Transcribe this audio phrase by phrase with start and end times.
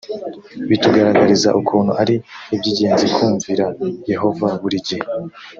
[0.69, 2.15] bitugaragariza ukuntu ari
[2.55, 3.65] iby ingenzi kumvira
[4.11, 5.05] yehova buri gihe